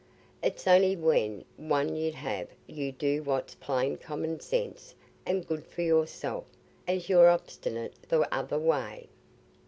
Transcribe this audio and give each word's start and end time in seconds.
It's 0.41 0.65
only 0.65 0.95
when 0.95 1.45
one 1.57 1.91
'ud 1.91 2.15
have 2.15 2.47
you 2.65 2.91
do 2.91 3.21
what's 3.21 3.53
plain 3.53 3.97
common 3.97 4.39
sense 4.39 4.95
and 5.27 5.45
good 5.45 5.63
for 5.63 5.83
yourself, 5.83 6.45
as 6.87 7.07
you're 7.07 7.29
obstinate 7.29 7.93
th' 8.09 8.13
other 8.31 8.57
way." 8.57 9.09